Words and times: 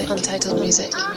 Music. 0.00 0.10
Untitled 0.16 0.60
music. 0.60 1.09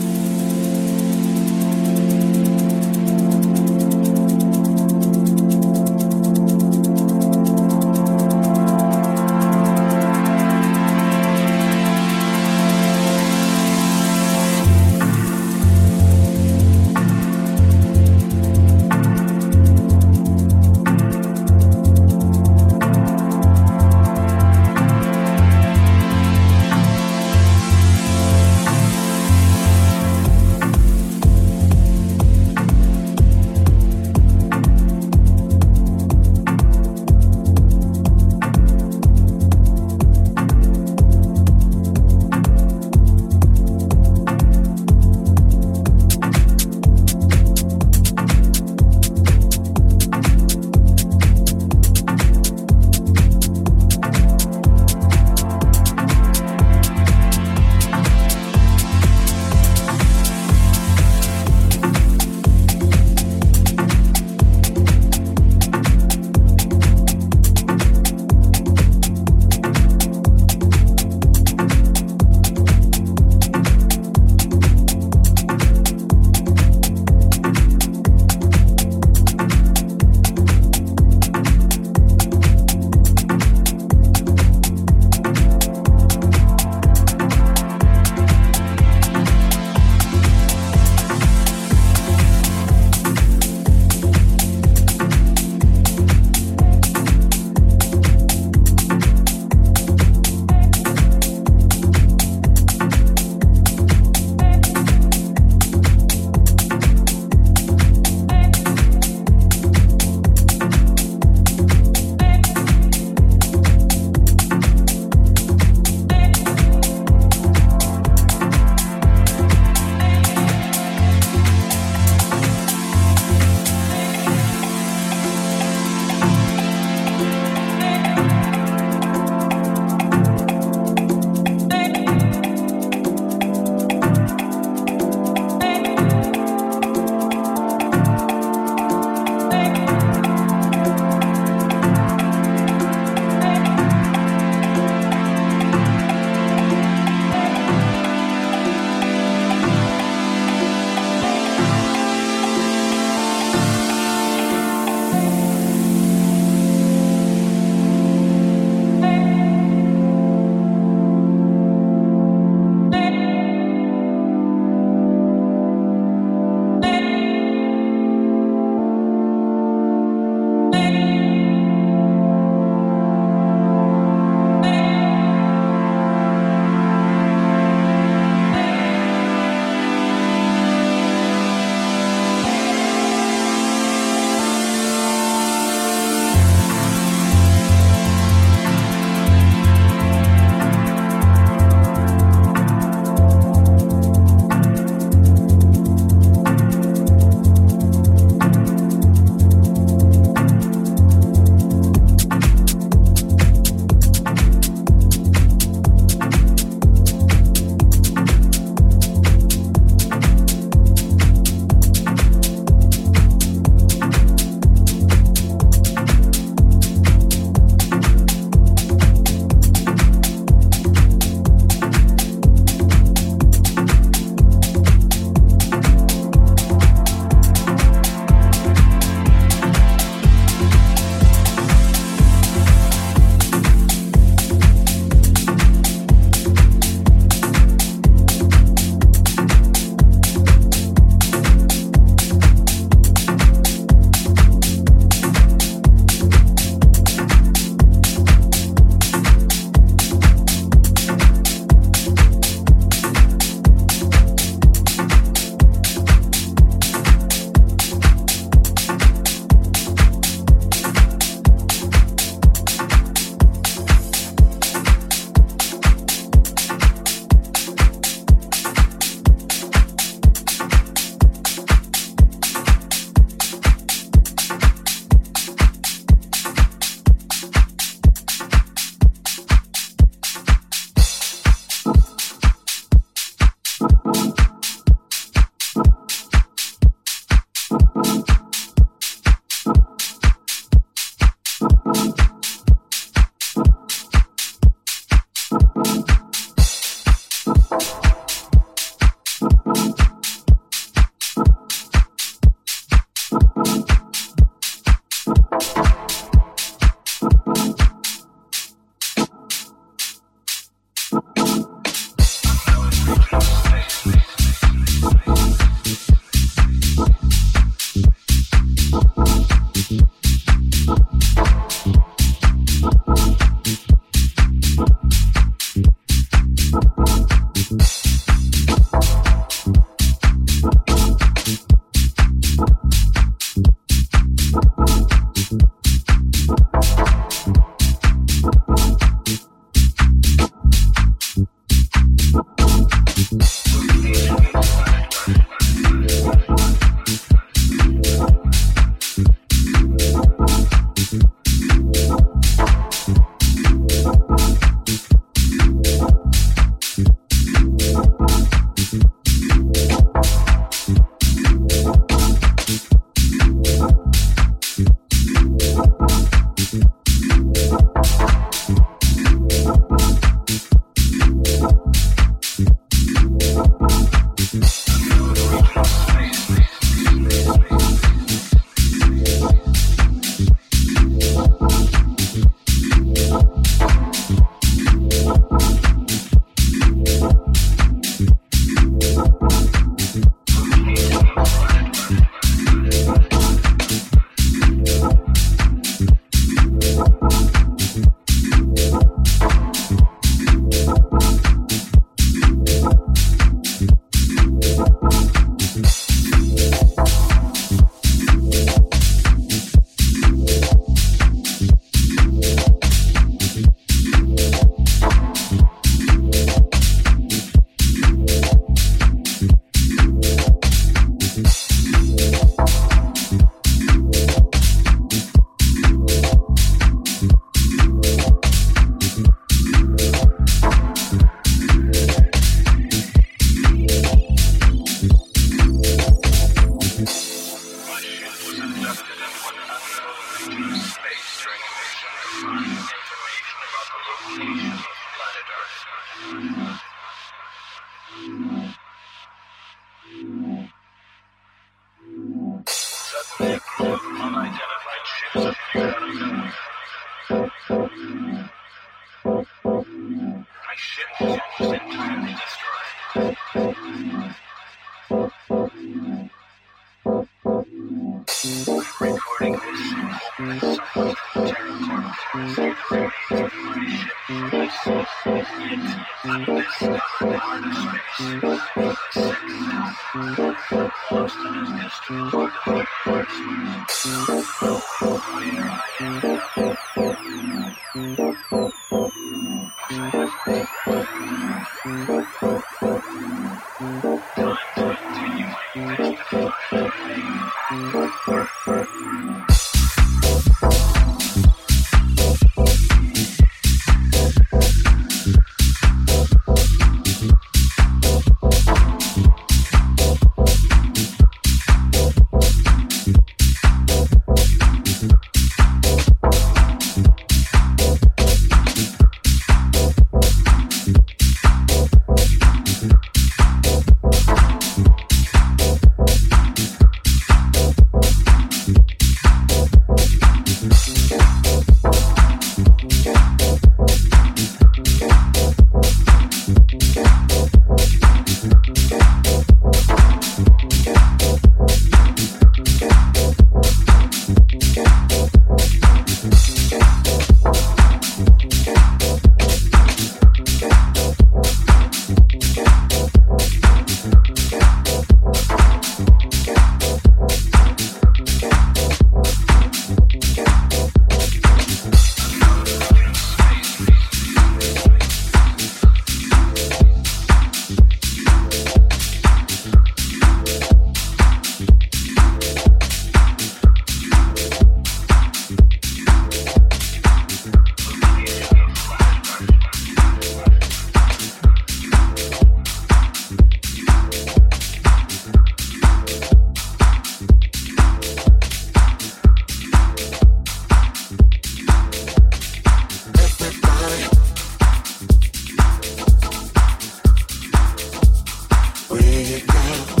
it 599.31 599.47
now. 599.47 600.00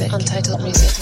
Music. 0.00 0.12
Untitled 0.12 0.62
music. 0.62 0.95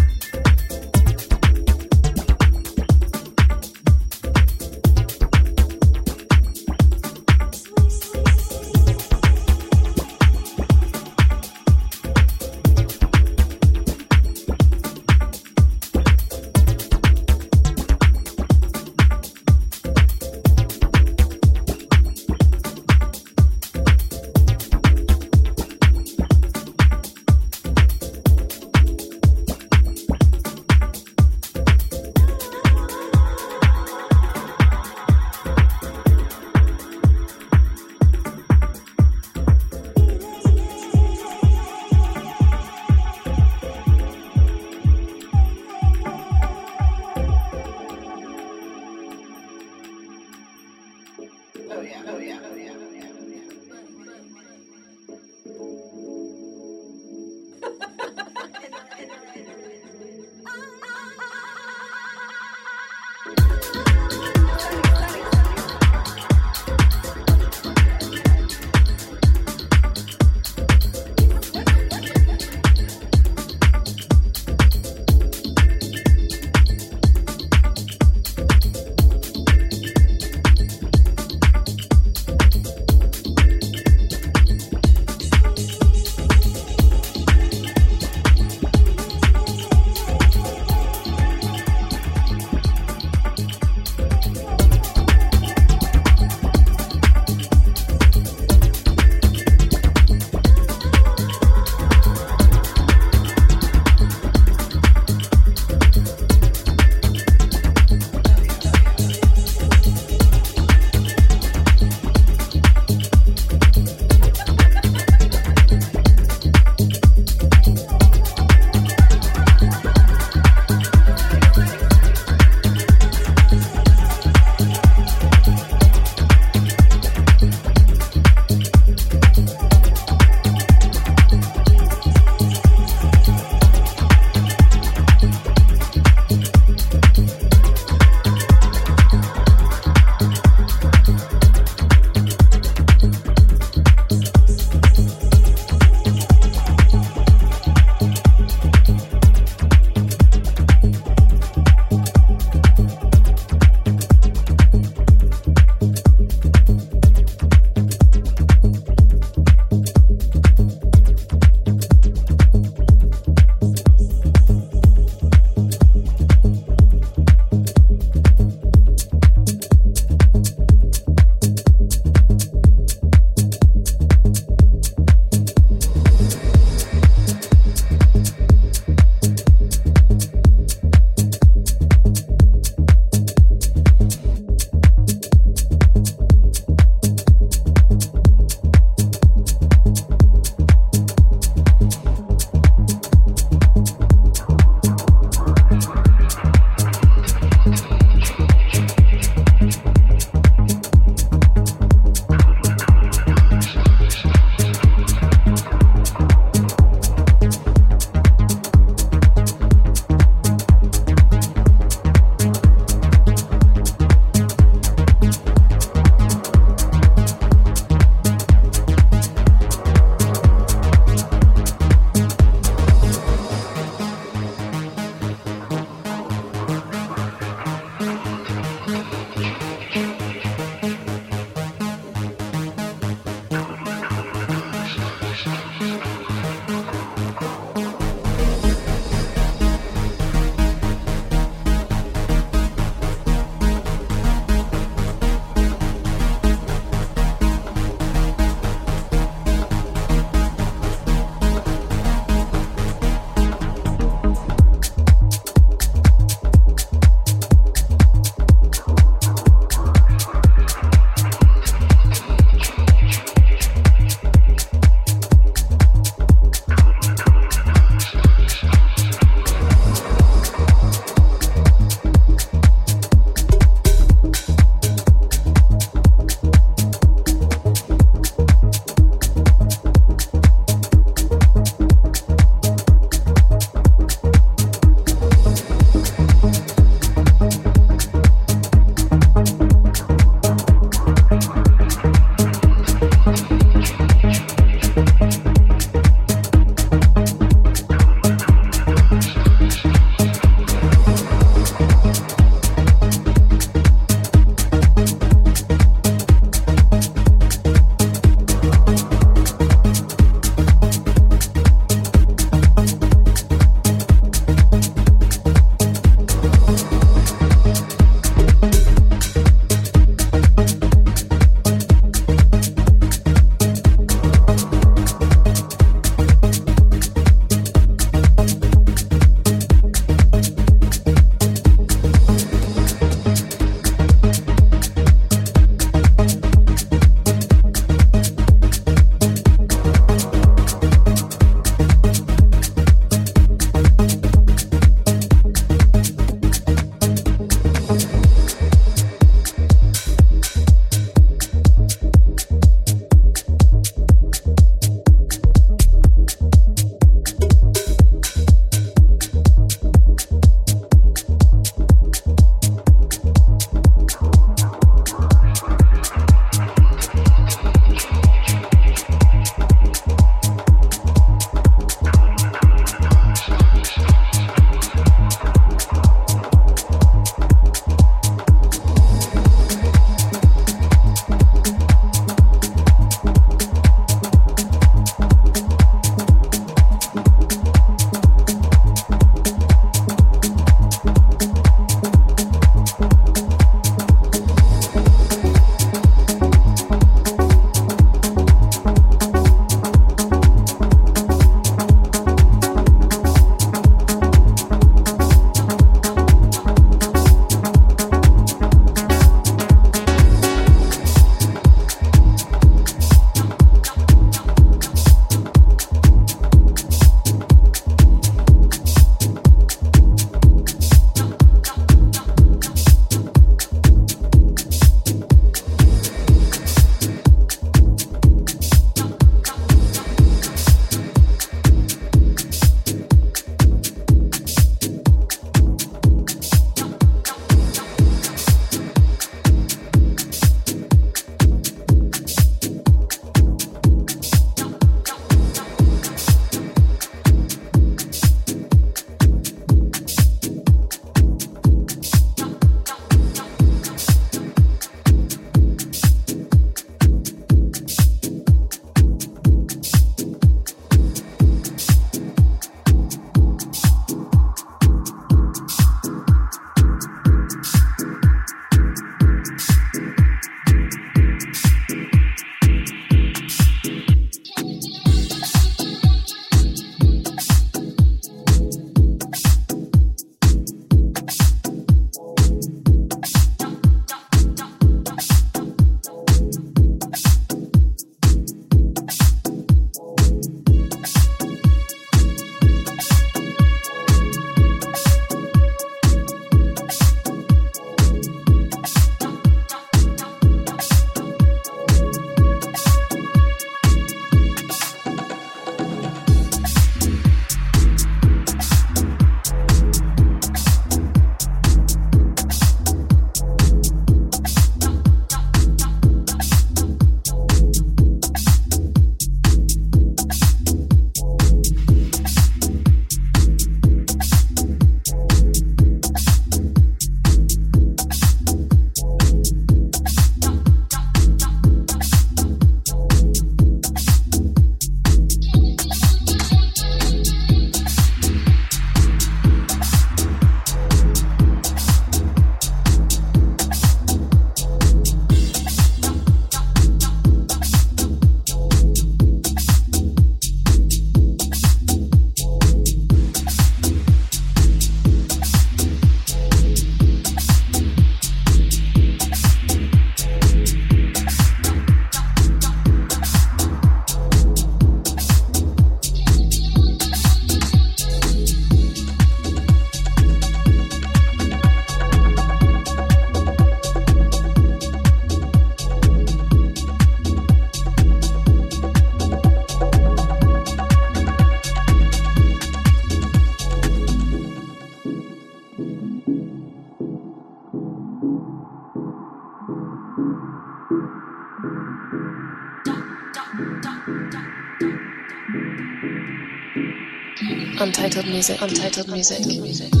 Untitled 598.31 598.61
music. 598.61 598.61
Untitled 598.61 599.07
music. 599.09 599.91
music. 599.91 600.00